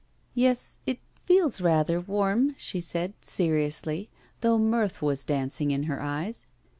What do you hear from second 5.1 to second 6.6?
dancing in her eyes.